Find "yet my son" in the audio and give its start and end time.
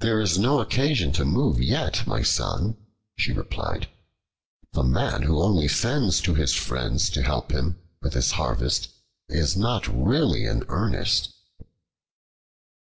1.60-2.78